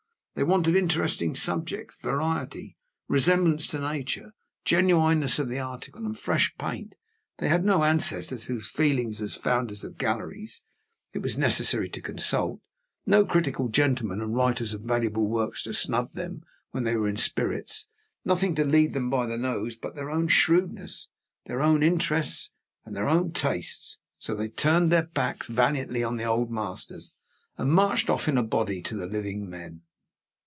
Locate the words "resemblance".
3.09-3.67